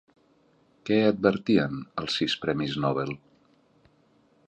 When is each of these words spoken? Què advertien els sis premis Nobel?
Què 0.89 0.97
advertien 1.09 1.77
els 2.05 2.17
sis 2.23 2.37
premis 2.47 2.81
Nobel? 2.87 3.17